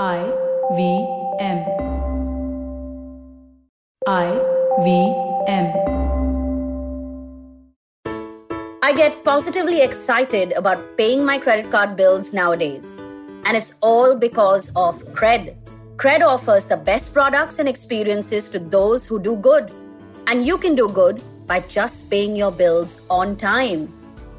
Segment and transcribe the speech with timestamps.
[0.00, 0.24] I
[0.74, 1.06] V
[1.38, 1.66] M.
[4.08, 4.40] I
[4.82, 5.14] V
[5.46, 5.66] M.
[8.82, 13.00] I get positively excited about paying my credit card bills nowadays.
[13.44, 15.54] And it's all because of Cred.
[15.96, 19.70] Cred offers the best products and experiences to those who do good.
[20.26, 23.92] And you can do good by just paying your bills on time.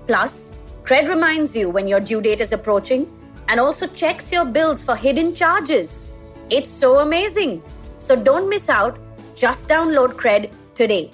[0.08, 0.52] Plus,
[0.84, 3.06] Cred reminds you when your due date is approaching
[3.48, 6.08] and also checks your bills for hidden charges.
[6.50, 7.62] It's so amazing.
[8.00, 8.98] So don't miss out.
[9.36, 11.12] Just download Cred today.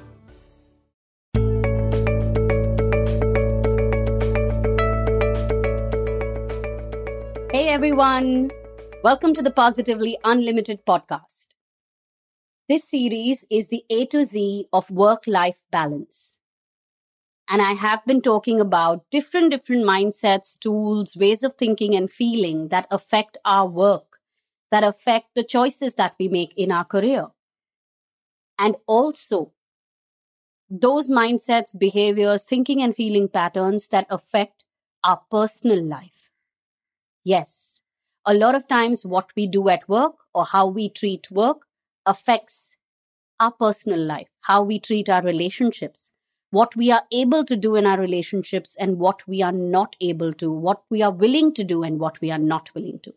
[7.52, 8.52] Hey everyone.
[9.03, 11.47] Welcome to the Positively Unlimited podcast.
[12.67, 16.38] This series is the A to Z of work life balance.
[17.49, 22.67] And I have been talking about different, different mindsets, tools, ways of thinking and feeling
[22.70, 24.20] that affect our work,
[24.72, 27.27] that affect the choices that we make in our career.
[28.59, 29.53] And also
[30.69, 34.66] those mindsets, behaviors, thinking and feeling patterns that affect
[35.03, 36.30] our personal life.
[37.23, 37.81] Yes,
[38.25, 41.67] a lot of times what we do at work or how we treat work
[42.06, 42.78] affects
[43.39, 46.13] our personal life, how we treat our relationships,
[46.52, 50.33] what we are able to do in our relationships and what we are not able
[50.33, 53.14] to, what we are willing to do and what we are not willing to.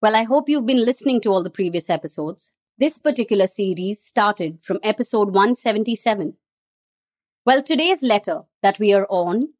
[0.00, 2.52] Well, I hope you've been listening to all the previous episodes.
[2.78, 6.34] This particular series started from episode 177.
[7.44, 9.54] Well, today's letter that we are on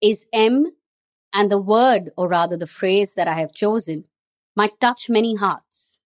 [0.00, 0.72] is M,
[1.32, 4.04] and the word, or rather the phrase that I have chosen,
[4.56, 5.98] might touch many hearts.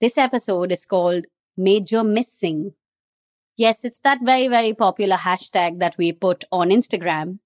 [0.00, 1.26] This episode is called
[1.58, 2.72] Major Missing
[3.60, 7.40] Yes, it's that very, very popular hashtag that we put on Instagram.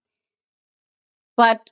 [1.36, 1.70] But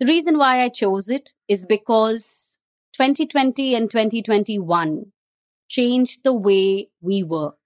[0.00, 2.58] the reason why I chose it is because
[2.94, 5.12] 2020 and 2021
[5.68, 7.58] changed the way we work.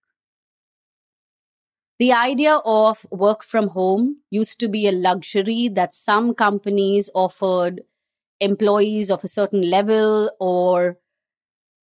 [1.99, 7.81] The idea of work from home used to be a luxury that some companies offered
[8.41, 10.99] employees of a certain level, or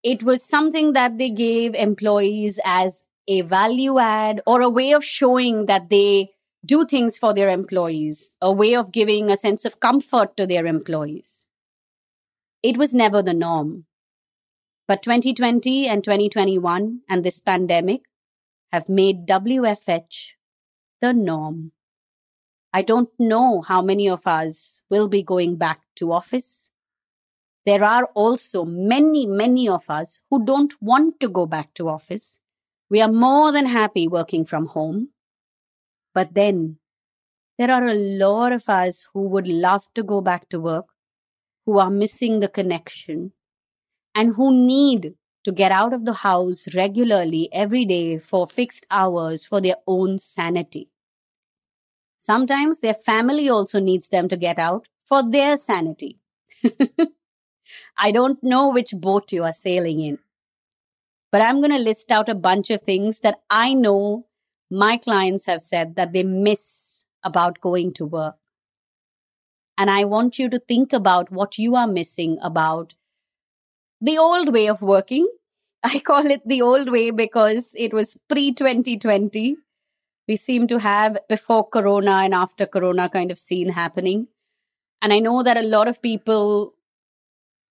[0.03, 5.05] it was something that they gave employees as a value add or a way of
[5.05, 6.31] showing that they
[6.65, 10.65] do things for their employees, a way of giving a sense of comfort to their
[10.65, 11.45] employees.
[12.61, 13.85] It was never the norm.
[14.85, 18.01] But 2020 and 2021 and this pandemic
[18.73, 20.33] have made WFH
[20.99, 21.71] the norm.
[22.73, 26.69] I don't know how many of us will be going back to office.
[27.65, 32.40] There are also many, many of us who don't want to go back to office
[32.91, 35.11] we are more than happy working from home.
[36.13, 36.77] But then
[37.57, 40.87] there are a lot of us who would love to go back to work,
[41.65, 43.31] who are missing the connection,
[44.13, 45.13] and who need
[45.45, 50.17] to get out of the house regularly every day for fixed hours for their own
[50.17, 50.89] sanity.
[52.17, 56.19] Sometimes their family also needs them to get out for their sanity.
[57.97, 60.19] I don't know which boat you are sailing in.
[61.31, 64.27] But I'm going to list out a bunch of things that I know
[64.69, 68.35] my clients have said that they miss about going to work.
[69.77, 72.95] And I want you to think about what you are missing about
[73.99, 75.27] the old way of working.
[75.83, 79.55] I call it the old way because it was pre 2020.
[80.27, 84.27] We seem to have before Corona and after Corona kind of scene happening.
[85.01, 86.75] And I know that a lot of people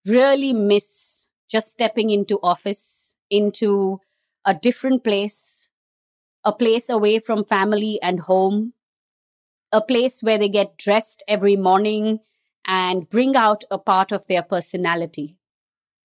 [0.04, 4.00] really miss just stepping into office into
[4.44, 5.68] a different place,
[6.44, 8.74] a place away from family and home,
[9.72, 12.20] a place where they get dressed every morning
[12.66, 15.36] and bring out a part of their personality.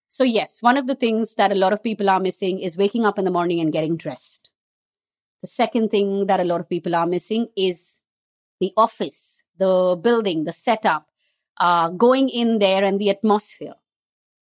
[0.08, 3.06] So, yes, one of the things that a lot of people are missing is waking
[3.06, 4.50] up in the morning and getting dressed.
[5.42, 8.00] The second thing that a lot of people are missing is
[8.60, 11.08] the office, the building, the setup,
[11.60, 13.76] uh, going in there and the atmosphere.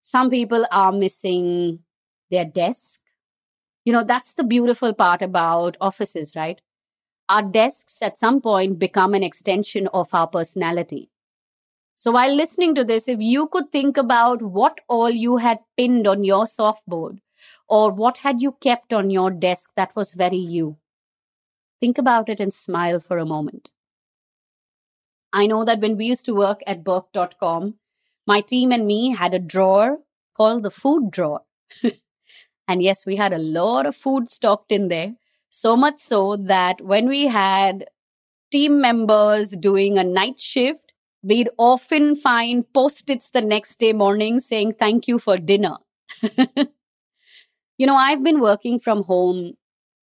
[0.01, 1.79] Some people are missing
[2.29, 3.01] their desk.
[3.85, 6.61] You know, that's the beautiful part about offices, right?
[7.27, 11.09] Our desks at some point become an extension of our personality.
[11.95, 16.07] So while listening to this, if you could think about what all you had pinned
[16.07, 17.19] on your softboard
[17.67, 20.77] or what had you kept on your desk that was very you,
[21.79, 23.71] think about it and smile for a moment.
[25.31, 27.75] I know that when we used to work at Burrp.com,
[28.25, 29.99] my team and me had a drawer
[30.35, 31.41] called the food drawer.
[32.69, 35.15] And yes, we had a lot of food stocked in there.
[35.49, 37.85] So much so that when we had
[38.51, 40.93] team members doing a night shift,
[41.23, 45.77] we'd often find post its the next day morning saying, Thank you for dinner.
[47.77, 49.53] you know, I've been working from home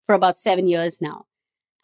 [0.03, 1.27] for about seven years now,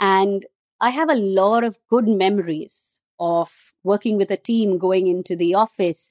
[0.00, 0.46] and
[0.80, 5.54] I have a lot of good memories of working with a team, going into the
[5.54, 6.10] office.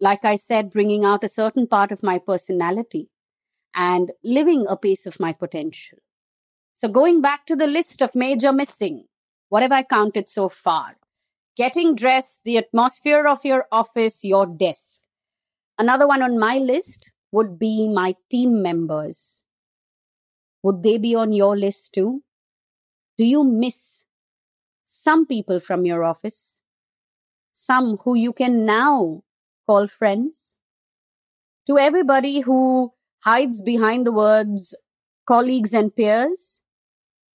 [0.00, 3.10] Like I said, bringing out a certain part of my personality
[3.74, 5.98] and living a piece of my potential.
[6.74, 9.04] So, going back to the list of major missing,
[9.48, 10.96] what have I counted so far?
[11.56, 15.02] Getting dressed, the atmosphere of your office, your desk.
[15.78, 19.42] Another one on my list would be my team members.
[20.62, 22.22] Would they be on your list too?
[23.18, 24.04] Do you miss
[24.84, 26.62] some people from your office?
[27.52, 29.22] Some who you can now
[29.66, 30.56] call friends?
[31.66, 32.92] To everybody who
[33.24, 34.74] hides behind the words
[35.26, 36.62] colleagues and peers,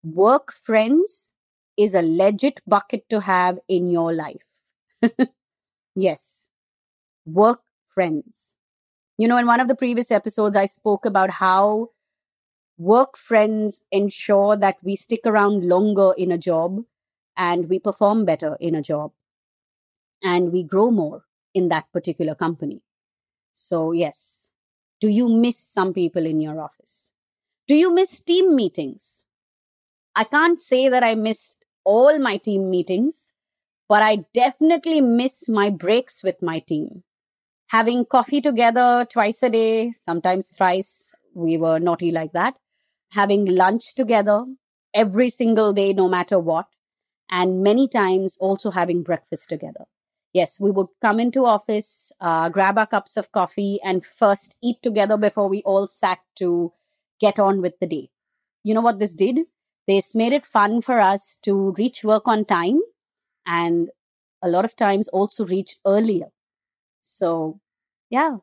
[0.03, 1.33] work friends
[1.77, 4.47] is a legit bucket to have in your life.
[5.95, 6.49] yes,
[7.25, 8.55] work friends.
[9.17, 11.91] You know, in one of the previous episodes, I spoke about how
[12.77, 16.83] work friends ensure that we stick around longer in a job
[17.37, 19.11] and we perform better in a job
[20.23, 21.23] and we grow more
[21.53, 22.81] in that particular company.
[23.53, 24.51] So, yes,
[24.99, 27.11] do you miss some people in your office?
[27.67, 29.25] Do you miss team meetings?
[30.15, 33.33] I can't say that I missed all my team meetings,
[33.87, 37.03] but I definitely miss my breaks with my team.
[37.69, 42.55] Having coffee together twice a day, sometimes thrice, we were naughty like that.
[43.13, 44.45] Having lunch together
[44.93, 46.67] every single day, no matter what.
[47.29, 49.85] And many times also having breakfast together.
[50.37, 54.81] Yes, we would come into office, uh, grab our cups of coffee, and first eat
[54.83, 56.73] together before we all sat to
[57.19, 58.09] get on with the day.
[58.63, 59.39] You know what this did?
[59.87, 62.81] This made it fun for us to reach work on time
[63.45, 63.89] and
[64.41, 66.27] a lot of times also reach earlier.
[67.01, 67.59] So,
[68.09, 68.37] yeah,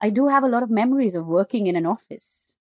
[0.00, 2.56] I do have a lot of memories of working in an office.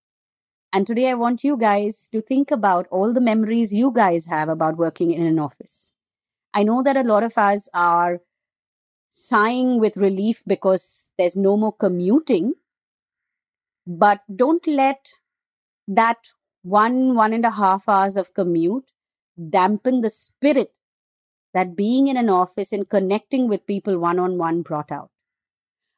[0.73, 4.49] And today I want you guys to think about all the memories you guys have
[4.49, 5.91] about working in an office.
[6.53, 8.21] I know that a lot of us are
[9.09, 12.53] sighing with relief because there's no more commuting,
[13.85, 15.13] but don't let
[15.87, 16.17] that
[16.61, 18.85] one, one and a half hours of commute
[19.49, 20.73] dampen the spirit
[21.53, 25.09] that being in an office and connecting with people one on one brought out.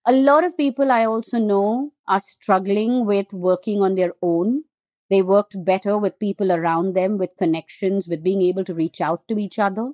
[0.06, 4.64] A lot of people I also know are struggling with working on their own.
[5.10, 9.28] They worked better with people around them, with connections, with being able to reach out
[9.28, 9.92] to each other.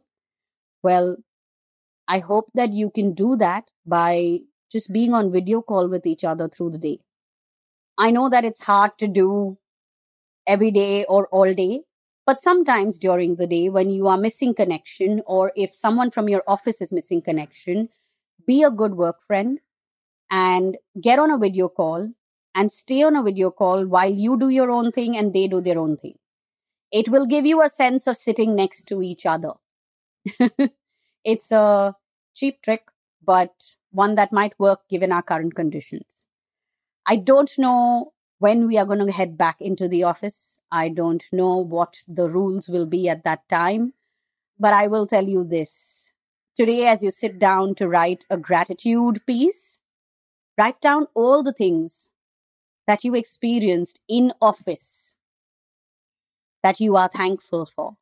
[0.83, 1.17] Well,
[2.07, 4.39] I hope that you can do that by
[4.71, 6.99] just being on video call with each other through the day.
[7.97, 9.57] I know that it's hard to do
[10.47, 11.81] every day or all day.
[12.25, 16.43] But sometimes during the day, when you are missing connection, or if someone from your
[16.45, 17.89] office is missing connection,
[18.45, 19.59] be a good work friend
[20.29, 22.09] and get on a video call
[22.53, 25.61] and stay on a video call while you do your own thing and they do
[25.61, 26.15] their own thing.
[26.91, 29.51] It will give you a sense of sitting next to each other.
[31.27, 31.93] it's a
[32.33, 32.83] cheap trick,
[33.21, 33.51] but
[33.91, 36.25] one that might work given our current conditions.
[37.05, 40.59] I don't know when we are going to head back into the office.
[40.71, 43.93] I don't know what the rules will be at that time,
[44.57, 46.13] but I will tell you this.
[46.55, 49.79] Today, as you sit down to write a gratitude piece,
[50.57, 52.09] write down all the things
[52.87, 55.15] that you experienced in office
[56.63, 57.97] that you are thankful for.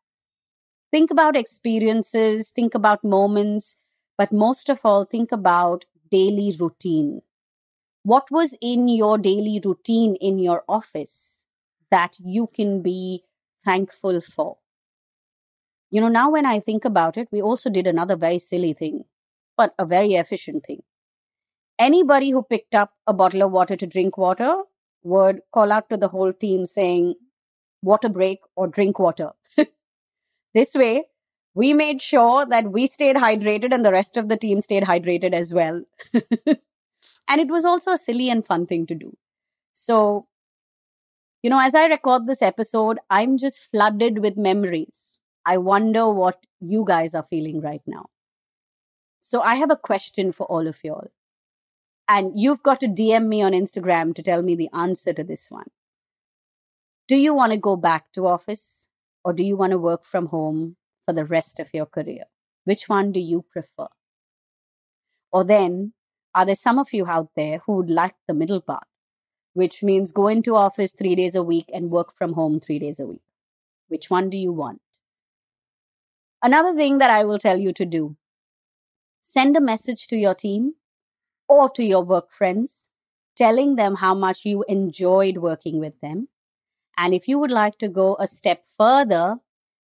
[0.96, 3.76] Think about experiences, think about moments,
[4.18, 7.22] but most of all, think about daily routine
[8.04, 11.46] what was in your daily routine in your office
[11.92, 13.24] that you can be
[13.66, 14.58] thankful for?
[15.92, 19.06] You know, now when I think about it, we also did another very silly thing,
[19.58, 20.84] but a very efficient thing.
[21.80, 24.64] Anybody who picked up a bottle of water to drink water
[25.04, 27.16] would call out to the whole team saying,
[27.84, 29.32] water break or drink water.
[30.56, 31.06] this way,
[31.54, 35.34] we made sure that we stayed hydrated and the rest of the team stayed hydrated
[35.34, 35.84] as well.
[37.28, 39.16] And it was also a silly and fun thing to do.
[39.74, 40.28] So,
[41.42, 45.20] you know, as I record this episode, I'm just flooded with memories.
[45.46, 48.08] I wonder what you guys are feeling right now.
[49.20, 51.10] So, I have a question for all of y'all.
[52.08, 55.50] And you've got to DM me on Instagram to tell me the answer to this
[55.50, 55.72] one.
[57.08, 58.88] Do you want to go back to office
[59.26, 62.26] or do you want to work from home for the rest of your career?
[62.66, 63.88] Which one do you prefer?
[65.34, 65.94] Or then,
[66.36, 68.88] are there some of you out there who would like the middle path,
[69.54, 73.00] which means go into office three days a week and work from home three days
[73.00, 73.24] a week?
[73.88, 74.82] Which one do you want?
[76.44, 78.16] Another thing that I will tell you to do
[79.22, 80.76] Send a message to your team
[81.50, 82.90] or to your work friends,
[83.36, 86.28] telling them how much you enjoyed working with them.
[86.98, 89.38] And if you would like to go a step further,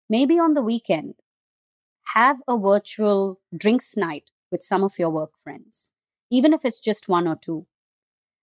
[0.09, 1.15] maybe on the weekend,
[2.15, 5.91] have a virtual drinks night with some of your work friends,
[6.31, 7.67] even if it's just one or two.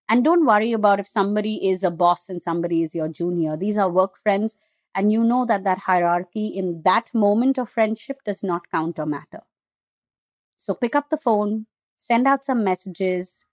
[0.10, 3.58] And don't worry about if somebody is a boss and somebody is your junior.
[3.58, 4.60] These are work friends,
[4.96, 9.06] and you know that that hierarchy in that moment of friendship does not count or
[9.06, 9.42] matter.
[10.56, 13.46] So pick up the phone, send out some messages,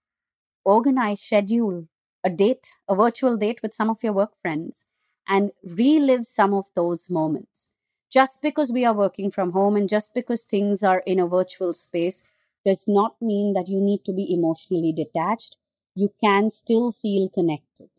[0.65, 1.89] organize, schedule
[2.25, 4.87] a date, a virtual date with some of your work friends,
[5.29, 7.71] and relive some of those moments.
[8.11, 11.73] Just because we are working from home and just because things are in a virtual
[11.73, 12.23] space
[12.65, 15.57] does not mean that you need to be emotionally detached.
[15.95, 17.91] You can still feel connected.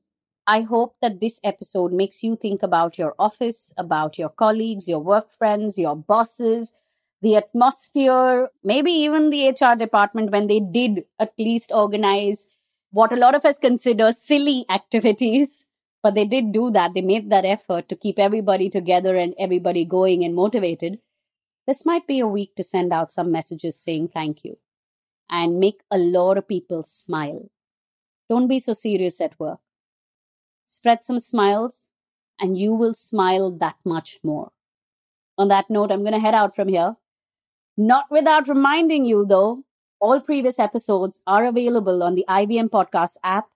[0.48, 5.00] I hope that this episode makes you think about your office, about your colleagues, your
[5.00, 6.74] work friends, your bosses,
[7.22, 12.48] the atmosphere, maybe even the HR department when they did at least organize
[12.91, 15.65] what a lot of us consider silly activities.
[16.06, 16.94] But they did do that.
[16.94, 21.00] They made that effort to keep everybody together and everybody going and motivated.
[21.66, 24.60] This might be a week to send out some messages saying thank you
[25.32, 27.50] and make a lot of people smile.
[28.30, 29.58] Don't be so serious at work.
[30.68, 31.90] Spread some smiles,
[32.40, 34.52] and you will smile that much more.
[35.40, 36.98] On that note, I'm going to head out from here.
[37.78, 39.64] Not without reminding you, though,
[40.00, 43.48] all previous episodes are available on the IVM Podcast app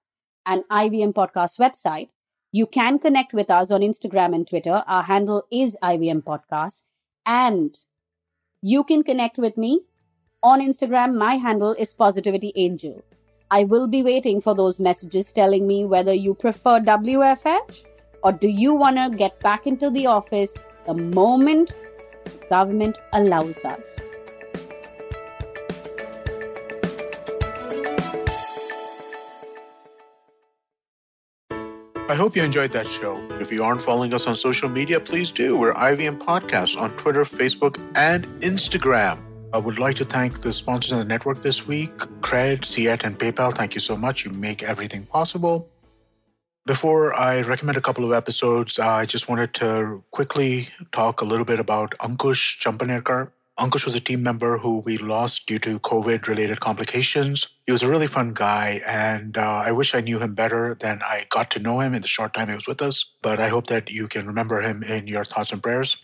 [0.47, 2.09] and IVM Podcast website.
[2.51, 4.83] You can connect with us on Instagram and Twitter.
[4.87, 6.83] Our handle is IVM Podcast.
[7.25, 7.77] And
[8.61, 9.81] you can connect with me
[10.41, 11.15] on Instagram.
[11.15, 13.03] My handle is Positivity Angel.
[13.51, 17.85] I will be waiting for those messages telling me whether you prefer WFH
[18.23, 21.75] or do you want to get back into the office the moment
[22.49, 24.15] government allows us.
[32.09, 33.23] I hope you enjoyed that show.
[33.39, 35.55] If you aren't following us on social media, please do.
[35.55, 39.21] We're IVM Podcasts on Twitter, Facebook, and Instagram.
[39.53, 43.19] I would like to thank the sponsors of the network this week Cred, Ciet, and
[43.19, 43.53] PayPal.
[43.53, 44.25] Thank you so much.
[44.25, 45.69] You make everything possible.
[46.65, 51.25] Before I recommend a couple of episodes, uh, I just wanted to quickly talk a
[51.25, 53.29] little bit about Ankush Champanerkar.
[53.59, 57.45] Ankush was a team member who we lost due to COVID related complications.
[57.65, 61.01] He was a really fun guy, and uh, I wish I knew him better than
[61.03, 63.03] I got to know him in the short time he was with us.
[63.21, 65.97] But I hope that you can remember him in your thoughts and prayers.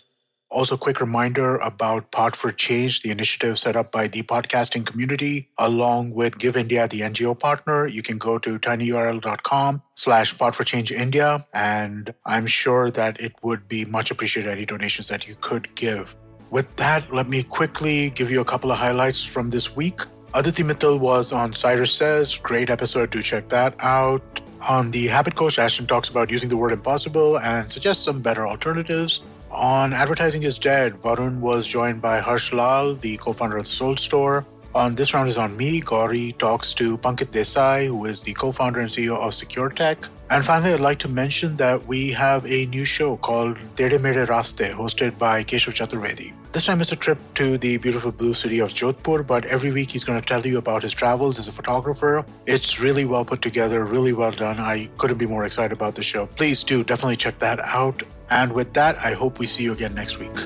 [0.49, 5.49] Also, quick reminder about Pod for Change, the initiative set up by the podcasting community,
[5.57, 7.87] along with Give India, the NGO partner.
[7.87, 14.11] You can go to tinyurl.com slash India, and I'm sure that it would be much
[14.11, 16.17] appreciated any donations that you could give.
[16.55, 19.99] With that, let me quickly give you a couple of highlights from this week.
[20.33, 22.37] Aditi Mittal was on Cyrus Says.
[22.37, 23.09] Great episode.
[23.09, 24.39] Do check that out.
[24.69, 28.47] On the Habit Coach, Ashdin talks about using the word impossible and suggests some better
[28.47, 29.19] alternatives.
[29.51, 33.99] On Advertising is Dead, Varun was joined by Harsh Lal, the co founder of Souled
[33.99, 34.45] Store.
[34.75, 35.81] On this round is on me.
[35.81, 40.09] Gauri talks to Pankit Desai, who is the co-founder and CEO of Sequretek.
[40.29, 44.25] And finally, I'd like to mention that we have a new show called Tere Mere
[44.25, 46.33] Raste, hosted by Keshav Chaturvedi.
[46.54, 49.90] This time it's a trip to the beautiful blue city of Jodhpur, but every week
[49.90, 52.24] he's going to tell you about his travels as a photographer.
[52.46, 54.58] It's really well put together, really well done.
[54.58, 56.26] I couldn't be more excited about the show.
[56.26, 58.02] Please do definitely check that out.
[58.30, 60.36] And with that, I hope we see you again next week.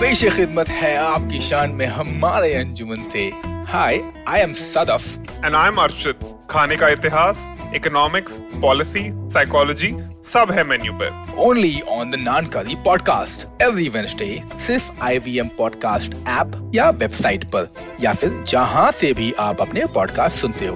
[0.00, 3.24] पेश खिदमत है आपकी शान में हमारे अंजुमन से
[3.72, 7.42] हाय I am Sadaf and I am Arshid खाने का इतिहास
[7.76, 9.02] इकोनॉमिक्स पॉलिसी
[9.34, 9.90] साइकोलॉजी
[10.35, 15.47] सब है मेन्यू पे। ओनली ऑन द नानकारी पॉडकास्ट एवरी वेन्सडे सिर्फ़ I V M
[15.47, 20.75] podcast app या वेबसाइट पर। या फिर जहाँ से भी आप अपने पॉडकास्ट सुनते हो।